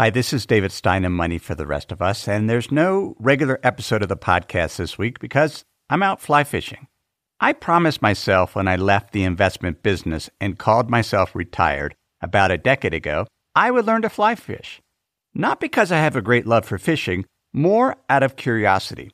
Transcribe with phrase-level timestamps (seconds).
[0.00, 3.14] Hi, this is David Stein and Money for the Rest of Us, and there's no
[3.18, 6.86] regular episode of the podcast this week because I'm out fly fishing.
[7.38, 12.56] I promised myself when I left the investment business and called myself retired about a
[12.56, 14.80] decade ago, I would learn to fly fish.
[15.34, 19.10] Not because I have a great love for fishing, more out of curiosity.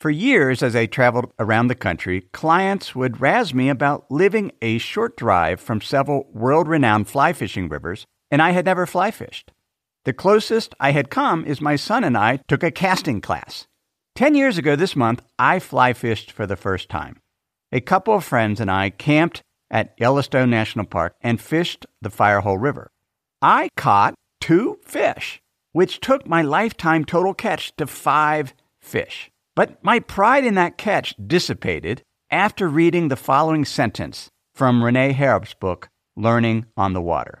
[0.00, 4.78] For years, as I traveled around the country, clients would razz me about living a
[4.78, 9.52] short drive from several world renowned fly fishing rivers, and I had never fly fished.
[10.04, 13.66] The closest I had come is my son and I took a casting class.
[14.14, 17.20] Ten years ago this month, I fly fished for the first time.
[17.70, 22.60] A couple of friends and I camped at Yellowstone National Park and fished the Firehole
[22.60, 22.90] River.
[23.42, 25.40] I caught two fish,
[25.72, 29.30] which took my lifetime total catch to five fish.
[29.54, 35.54] But my pride in that catch dissipated after reading the following sentence from Rene Harrop's
[35.54, 37.40] book, Learning on the Water.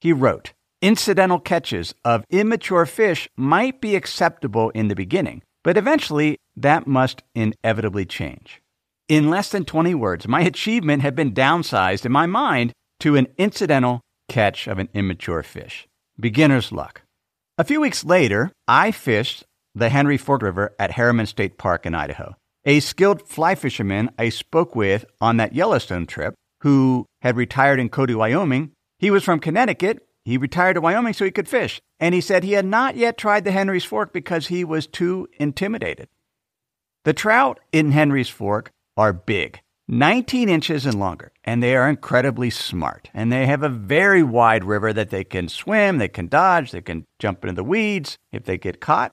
[0.00, 0.52] He wrote,
[0.82, 7.22] Incidental catches of immature fish might be acceptable in the beginning, but eventually that must
[7.34, 8.60] inevitably change.
[9.08, 13.28] In less than 20 words, my achievement had been downsized in my mind to an
[13.38, 15.86] incidental catch of an immature fish.
[16.20, 17.02] Beginner's luck.
[17.56, 21.94] A few weeks later, I fished the Henry Fork River at Harriman State Park in
[21.94, 22.34] Idaho.
[22.66, 27.88] A skilled fly fisherman I spoke with on that Yellowstone trip, who had retired in
[27.88, 32.12] Cody, Wyoming, he was from Connecticut he retired to Wyoming so he could fish, and
[32.12, 36.08] he said he had not yet tried the Henry's Fork because he was too intimidated.
[37.04, 42.50] The trout in Henry's Fork are big, 19 inches and longer, and they are incredibly
[42.50, 43.08] smart.
[43.14, 46.82] And they have a very wide river that they can swim, they can dodge, they
[46.82, 49.12] can jump into the weeds if they get caught.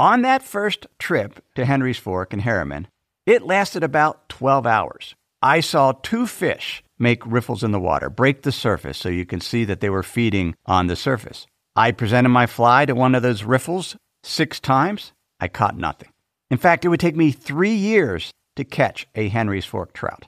[0.00, 2.88] On that first trip to Henry's Fork in Harriman,
[3.26, 5.14] it lasted about 12 hours.
[5.42, 9.40] I saw two fish make riffles in the water, break the surface so you can
[9.40, 11.46] see that they were feeding on the surface.
[11.76, 15.12] I presented my fly to one of those riffles six times.
[15.38, 16.08] I caught nothing.
[16.50, 20.26] In fact, it would take me three years to catch a Henry's Fork trout.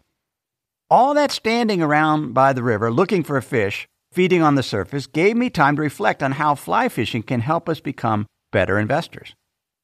[0.89, 5.07] All that standing around by the river looking for a fish feeding on the surface
[5.07, 9.35] gave me time to reflect on how fly fishing can help us become better investors.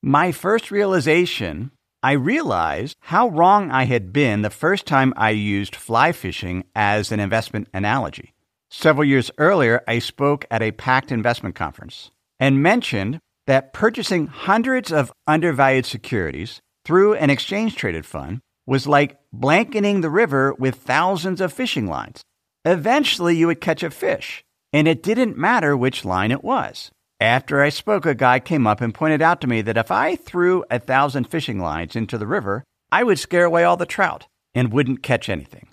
[0.03, 1.73] My first realization
[2.07, 7.11] I realized how wrong I had been the first time I used fly fishing as
[7.11, 8.33] an investment analogy.
[8.71, 13.19] Several years earlier, I spoke at a packed investment conference and mentioned
[13.49, 20.09] that purchasing hundreds of undervalued securities through an exchange traded fund was like blanketing the
[20.09, 22.23] river with thousands of fishing lines.
[22.65, 26.93] Eventually, you would catch a fish, and it didn't matter which line it was.
[27.21, 30.17] After I spoke, a guy came up and pointed out to me that if I
[30.17, 32.63] threw a thousand fishing lines into the river,
[32.93, 35.69] I would scare away all the trout and wouldn't catch anything.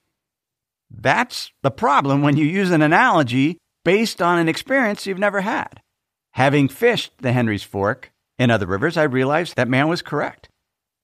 [0.90, 5.82] That's the problem when you use an analogy based on an experience you've never had.
[6.32, 10.48] Having fished the Henry's Fork and other rivers, I realized that man was correct.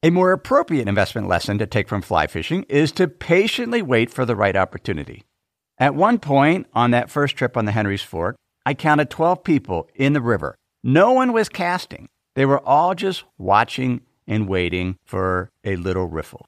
[0.02, 4.26] A more appropriate investment lesson to take from fly fishing is to patiently wait for
[4.26, 5.26] the right opportunity.
[5.78, 9.88] At one point on that first trip on the Henry's Fork, I counted 12 people
[9.96, 10.56] in the river.
[10.84, 12.08] No one was casting.
[12.36, 16.46] They were all just watching and waiting for a little riffle.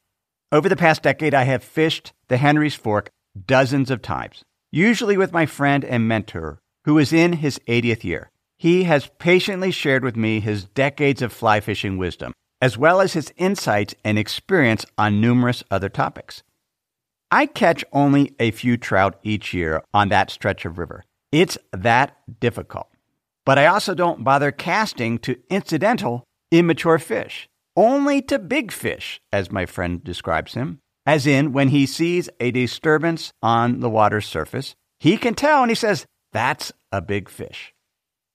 [0.51, 3.09] Over the past decade, I have fished the Henry's Fork
[3.45, 8.29] dozens of times, usually with my friend and mentor, who is in his 80th year.
[8.57, 13.13] He has patiently shared with me his decades of fly fishing wisdom, as well as
[13.13, 16.43] his insights and experience on numerous other topics.
[17.31, 21.03] I catch only a few trout each year on that stretch of river.
[21.31, 22.87] It's that difficult.
[23.45, 29.51] But I also don't bother casting to incidental, immature fish, only to big fish, as
[29.51, 30.79] my friend describes him.
[31.05, 35.71] As in, when he sees a disturbance on the water's surface, he can tell and
[35.71, 37.73] he says, That's a big fish.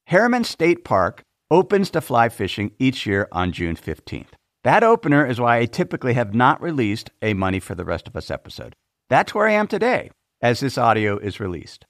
[0.07, 4.33] Harriman State Park opens to fly fishing each year on June 15th.
[4.65, 8.17] That opener is why I typically have not released a Money for the Rest of
[8.17, 8.75] Us episode.
[9.09, 10.11] That's where I am today,
[10.43, 11.85] as this audio is released.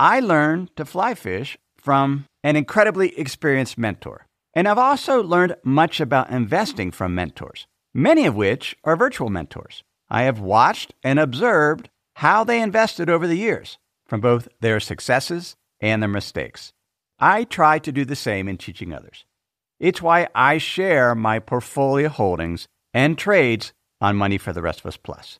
[0.00, 4.24] I learned to fly fish from an incredibly experienced mentor.
[4.54, 9.82] And I've also learned much about investing from mentors, many of which are virtual mentors.
[10.08, 13.76] I have watched and observed how they invested over the years,
[14.06, 16.72] from both their successes and their mistakes.
[17.18, 19.26] I try to do the same in teaching others.
[19.78, 24.86] It's why I share my portfolio holdings and trades on Money for the Rest of
[24.86, 25.38] Us Plus.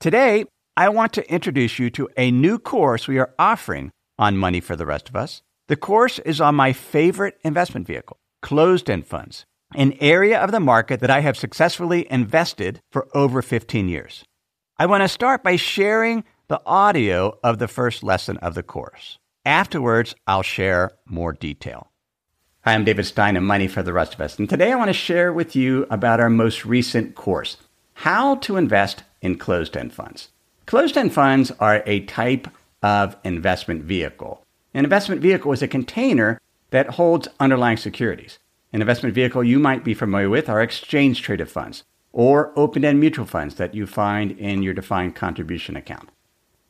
[0.00, 0.46] Today,
[0.76, 4.76] I want to introduce you to a new course we are offering on money for
[4.76, 5.42] the rest of us.
[5.66, 10.60] The course is on my favorite investment vehicle, closed end funds, an area of the
[10.60, 14.24] market that I have successfully invested for over 15 years.
[14.78, 19.18] I want to start by sharing the audio of the first lesson of the course.
[19.46, 21.90] Afterwards, I'll share more detail.
[22.64, 24.38] Hi, I'm David Stein of Money for the Rest of Us.
[24.38, 27.56] And today I want to share with you about our most recent course,
[27.94, 30.28] How to Invest in Closed End Funds.
[30.66, 32.46] Closed end funds are a type
[32.82, 34.44] of investment vehicle.
[34.74, 36.40] An investment vehicle is a container
[36.70, 38.38] that holds underlying securities.
[38.72, 43.00] An investment vehicle you might be familiar with are exchange traded funds or open end
[43.00, 46.08] mutual funds that you find in your defined contribution account.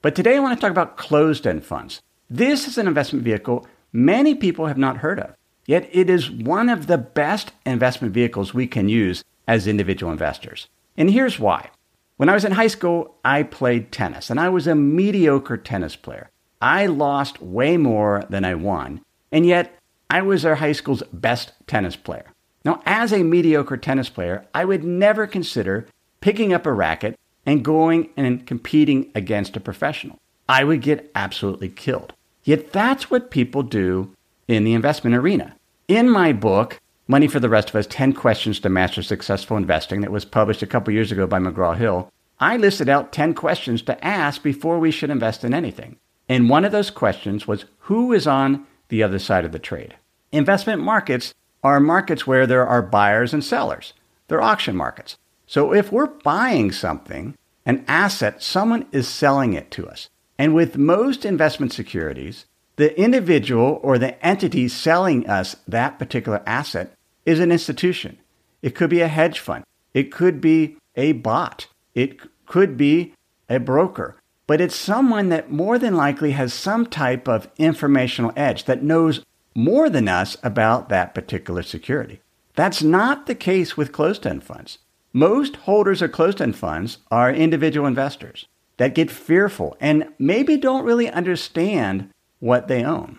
[0.03, 2.01] But today I want to talk about closed end funds.
[2.29, 5.35] This is an investment vehicle many people have not heard of.
[5.67, 10.69] Yet it is one of the best investment vehicles we can use as individual investors.
[10.97, 11.71] And here's why.
[12.21, 15.97] When I was in high school, I played tennis and I was a mediocre tennis
[15.97, 16.29] player.
[16.61, 19.01] I lost way more than I won,
[19.33, 19.75] and yet
[20.11, 22.27] I was our high school's best tennis player.
[22.63, 25.87] Now, as a mediocre tennis player, I would never consider
[26.21, 30.19] picking up a racket and going and competing against a professional.
[30.47, 32.13] I would get absolutely killed.
[32.45, 34.15] Yet that's what people do
[34.47, 35.57] in the investment arena.
[35.89, 36.81] In my book,
[37.11, 40.63] Money for the Rest of Us 10 Questions to Master Successful Investing, that was published
[40.63, 42.09] a couple years ago by McGraw Hill,
[42.39, 45.97] I listed out 10 questions to ask before we should invest in anything.
[46.29, 49.97] And one of those questions was who is on the other side of the trade?
[50.31, 51.35] Investment markets
[51.65, 53.93] are markets where there are buyers and sellers,
[54.29, 55.19] they're auction markets.
[55.49, 57.37] So if we're buying something,
[57.67, 60.09] an asset, someone is selling it to us.
[60.39, 62.47] And with most investment securities,
[62.77, 68.19] the individual or the entity selling us that particular asset is an institution.
[68.63, 69.65] It could be a hedge fund.
[69.95, 71.67] It could be a bot.
[71.95, 73.15] It could be
[73.49, 74.17] a broker.
[74.47, 79.25] But it's someone that more than likely has some type of informational edge that knows
[79.55, 82.21] more than us about that particular security.
[82.55, 84.79] That's not the case with closed end funds.
[85.13, 88.47] Most holders of closed end funds are individual investors
[88.77, 93.19] that get fearful and maybe don't really understand what they own.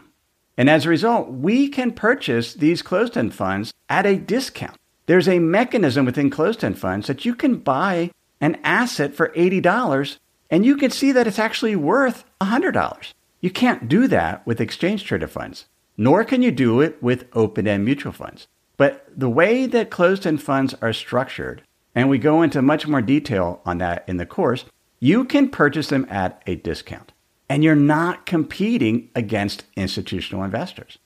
[0.61, 4.77] And as a result, we can purchase these closed end funds at a discount.
[5.07, 10.19] There's a mechanism within closed end funds that you can buy an asset for $80
[10.51, 13.13] and you can see that it's actually worth $100.
[13.39, 15.65] You can't do that with exchange traded funds,
[15.97, 18.47] nor can you do it with open end mutual funds.
[18.77, 21.63] But the way that closed end funds are structured,
[21.95, 24.65] and we go into much more detail on that in the course,
[24.99, 27.10] you can purchase them at a discount
[27.51, 30.97] and you're not competing against institutional investors.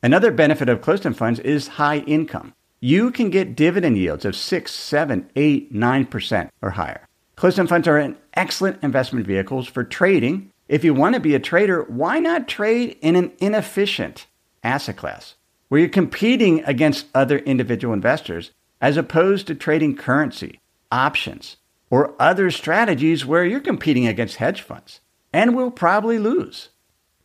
[0.00, 2.54] Another benefit of closed-end funds is high income.
[2.78, 7.08] You can get dividend yields of 6, 7, 8, 9% or higher.
[7.34, 10.52] Closed-end funds are an excellent investment vehicles for trading.
[10.68, 14.28] If you want to be a trader, why not trade in an inefficient
[14.62, 15.34] asset class
[15.66, 20.60] where you're competing against other individual investors as opposed to trading currency,
[20.92, 21.56] options,
[21.90, 25.00] or other strategies where you're competing against hedge funds?
[25.32, 26.70] And will probably lose.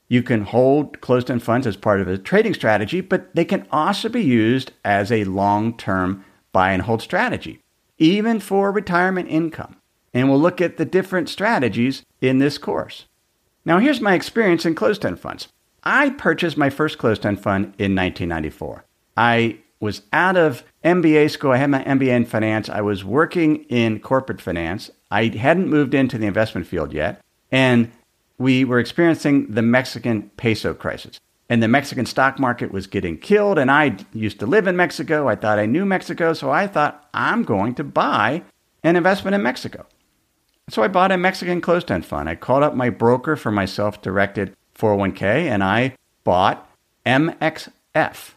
[0.07, 3.65] You can hold closed end funds as part of a trading strategy, but they can
[3.71, 7.59] also be used as a long term buy and hold strategy,
[7.97, 9.77] even for retirement income.
[10.13, 13.05] And we'll look at the different strategies in this course.
[13.65, 15.47] Now, here's my experience in closed end funds.
[15.83, 18.85] I purchased my first closed end fund in 1994.
[19.17, 21.51] I was out of MBA school.
[21.51, 22.69] I had my MBA in finance.
[22.69, 24.91] I was working in corporate finance.
[25.11, 27.19] I hadn't moved into the investment field yet.
[27.53, 27.91] And
[28.39, 31.19] we were experiencing the Mexican peso crisis.
[31.49, 33.59] And the Mexican stock market was getting killed.
[33.59, 35.29] And I used to live in Mexico.
[35.29, 36.33] I thought I knew Mexico.
[36.33, 38.41] So I thought, I'm going to buy
[38.83, 39.85] an investment in Mexico.
[40.69, 42.27] So I bought a Mexican closed end fund.
[42.27, 46.67] I called up my broker for my self directed 401k and I bought
[47.05, 48.31] MXF.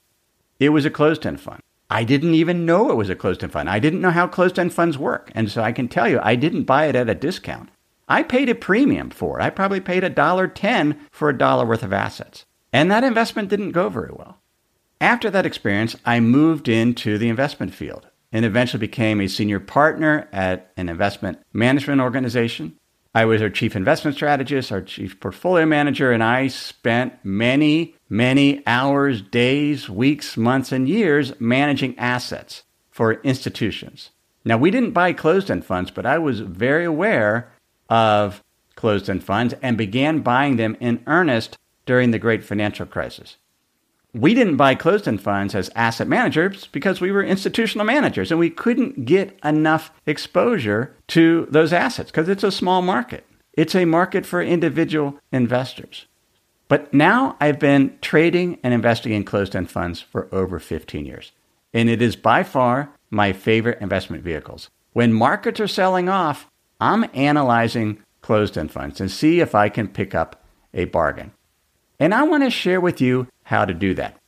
[0.59, 1.62] It was a closed end fund.
[1.88, 3.71] I didn't even know it was a closed end fund.
[3.71, 5.31] I didn't know how closed end funds work.
[5.35, 7.71] And so I can tell you, I didn't buy it at a discount.
[8.09, 9.43] I paid a premium for it.
[9.43, 12.45] I probably paid a dollar ten for a dollar worth of assets.
[12.73, 14.39] And that investment didn't go very well.
[15.01, 20.29] After that experience, I moved into the investment field and eventually became a senior partner
[20.33, 22.77] at an investment management organization.
[23.15, 28.63] I was our chief investment strategist, our chief portfolio manager, and I spent many, many
[28.67, 34.11] hours, days, weeks, months, and years managing assets for institutions.
[34.45, 37.51] Now, we didn't buy closed end funds, but I was very aware
[37.88, 38.43] of
[38.75, 43.37] closed end funds and began buying them in earnest during the great financial crisis.
[44.12, 48.40] We didn't buy closed end funds as asset managers because we were institutional managers and
[48.40, 53.26] we couldn't get enough exposure to those assets because it's a small market.
[53.52, 56.07] It's a market for individual investors.
[56.69, 61.33] But now I've been trading and investing in closed end funds for over 15 years.
[61.73, 64.71] And it is by far my favorite investment vehicles.
[64.93, 66.49] When markets are selling off,
[66.80, 71.33] I'm analyzing closed end funds and see if I can pick up a bargain.
[71.99, 74.18] And I want to share with you how to do that.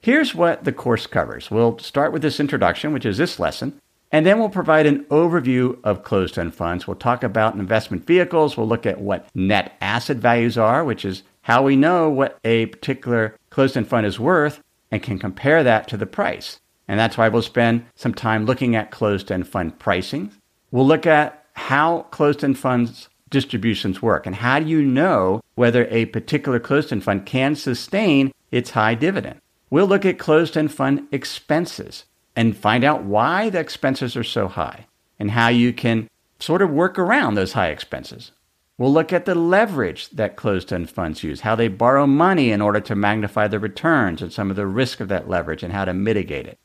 [0.00, 1.50] Here's what the course covers.
[1.50, 3.80] We'll start with this introduction, which is this lesson,
[4.12, 6.86] and then we'll provide an overview of closed end funds.
[6.86, 8.56] We'll talk about investment vehicles.
[8.56, 12.66] We'll look at what net asset values are, which is how we know what a
[12.66, 16.60] particular closed end fund is worth and can compare that to the price.
[16.86, 20.32] And that's why we'll spend some time looking at closed end fund pricing.
[20.70, 25.86] We'll look at how closed end funds distributions work and how do you know whether
[25.90, 29.40] a particular closed end fund can sustain its high dividend.
[29.70, 34.48] We'll look at closed end fund expenses and find out why the expenses are so
[34.48, 34.86] high
[35.18, 38.32] and how you can sort of work around those high expenses.
[38.78, 42.62] We'll look at the leverage that closed end funds use, how they borrow money in
[42.62, 45.84] order to magnify the returns and some of the risk of that leverage and how
[45.84, 46.58] to mitigate it.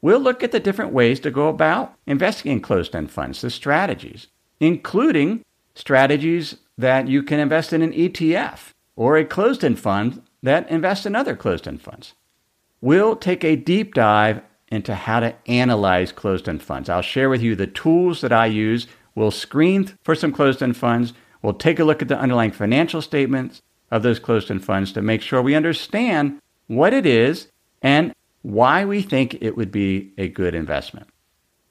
[0.00, 3.50] We'll look at the different ways to go about investing in closed end funds, the
[3.50, 4.28] strategies,
[4.60, 5.44] including
[5.74, 11.06] strategies that you can invest in an ETF or a closed end fund that invests
[11.06, 12.14] in other closed end funds.
[12.80, 16.88] We'll take a deep dive into how to analyze closed end funds.
[16.88, 18.86] I'll share with you the tools that I use.
[19.14, 21.12] We'll screen for some closed end funds.
[21.42, 25.02] We'll take a look at the underlying financial statements of those closed end funds to
[25.02, 27.48] make sure we understand what it is
[27.82, 31.08] and why we think it would be a good investment.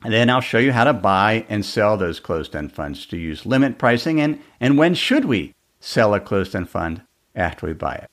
[0.04, 3.18] And then I'll show you how to buy and sell those closed end funds to
[3.18, 7.02] use limit pricing and, and when should we sell a closed end fund
[7.36, 8.10] after we buy it.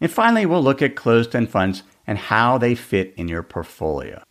[0.00, 4.22] And finally, we'll look at closed end funds and how they fit in your portfolio.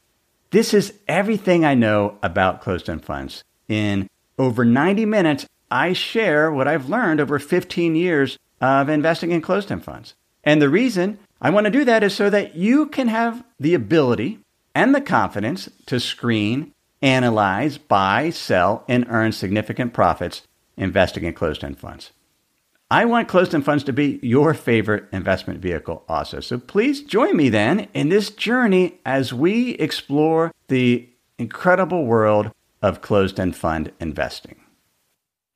[0.51, 3.43] This is everything I know about closed end funds.
[3.67, 4.07] In
[4.39, 9.71] over 90 minutes, I share what I've learned over 15 years of investing in closed
[9.71, 10.15] end funds.
[10.43, 13.73] And the reason I want to do that is so that you can have the
[13.73, 14.39] ability
[14.73, 20.43] and the confidence to screen, analyze, buy, sell, and earn significant profits
[20.75, 22.11] investing in closed end funds.
[22.89, 26.39] I want closed end funds to be your favorite investment vehicle also.
[26.39, 32.51] So please join me then in this journey as we explore the incredible world
[32.81, 34.55] of closed end fund investing.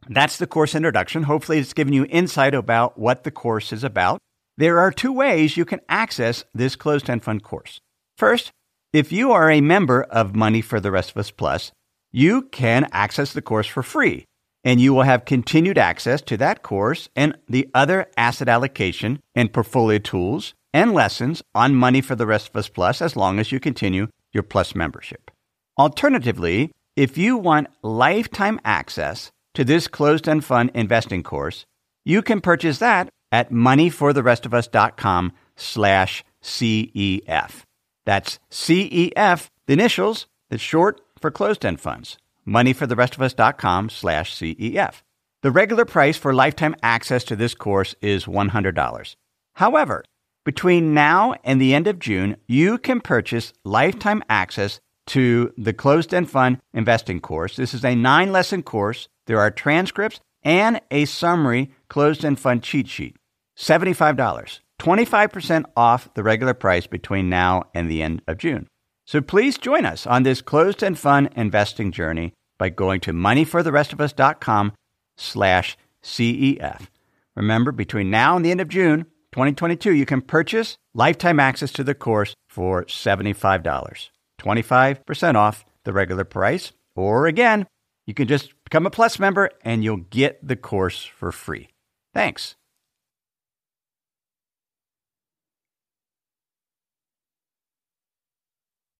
[0.09, 1.23] That's the course introduction.
[1.23, 4.19] Hopefully, it's given you insight about what the course is about.
[4.57, 7.79] There are two ways you can access this closed end fund course.
[8.17, 8.51] First,
[8.93, 11.71] if you are a member of Money for the Rest of Us Plus,
[12.11, 14.25] you can access the course for free
[14.63, 19.53] and you will have continued access to that course and the other asset allocation and
[19.53, 23.51] portfolio tools and lessons on Money for the Rest of Us Plus as long as
[23.51, 25.31] you continue your Plus membership.
[25.77, 31.65] Alternatively, if you want lifetime access to this closed end fund investing course,
[32.05, 37.63] you can purchase that at moneyfortherestofus.com slash CEF.
[38.05, 42.17] That's CEF, the initials, that's short for closed end funds
[42.47, 45.01] moneyfortherestofus.com slash CEF.
[45.41, 49.15] The regular price for lifetime access to this course is $100.
[49.53, 50.03] However,
[50.43, 56.13] between now and the end of June, you can purchase lifetime access to the closed
[56.13, 57.55] end fund investing course.
[57.55, 59.07] This is a nine lesson course.
[59.27, 63.17] There are transcripts and a summary closed end fund cheat sheet.
[63.57, 68.67] $75, 25% off the regular price between now and the end of June.
[69.05, 74.73] So please join us on this closed end fund investing journey by going to moneyfortherestofus.com
[75.17, 76.87] slash CEF.
[77.35, 81.83] Remember, between now and the end of June 2022, you can purchase lifetime access to
[81.83, 84.09] the course for $75,
[84.39, 86.71] 25% off the regular price.
[86.95, 87.67] Or again,
[88.07, 91.69] you can just become a Plus member and you'll get the course for free.
[92.13, 92.55] Thanks.